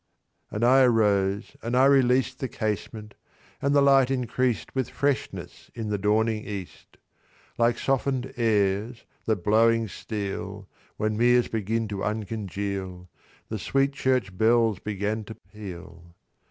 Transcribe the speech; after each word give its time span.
And 0.49 0.63
I 0.65 0.81
arose, 0.81 1.55
and 1.61 1.77
I 1.77 1.85
released 1.85 2.39
The 2.39 2.47
casement, 2.47 3.13
and 3.61 3.75
the 3.75 3.83
light 3.83 4.09
increased 4.09 4.73
With 4.73 4.89
freshness 4.89 5.69
in 5.75 5.89
the 5.89 5.99
dawning 5.99 6.43
east. 6.43 6.97
Like 7.59 7.77
soften'd 7.77 8.33
airs 8.35 9.05
that 9.25 9.43
blowing 9.43 9.87
steal, 9.87 10.67
When 10.97 11.17
meres 11.17 11.49
begin 11.49 11.87
to 11.89 12.03
uncongeal, 12.03 13.09
The 13.49 13.59
sweet 13.59 13.93
church 13.93 14.35
bells 14.35 14.79
began 14.79 15.23
to 15.25 15.35
peal. 15.35 16.15